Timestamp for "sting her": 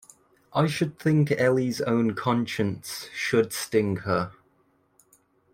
3.53-4.31